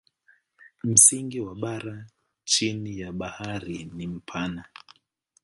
Msingi 0.83 1.39
wa 1.39 1.55
bara 1.55 2.05
chini 2.43 2.99
ya 2.99 3.11
bahari 3.11 3.83
ni 3.93 4.07
mpana. 4.07 4.65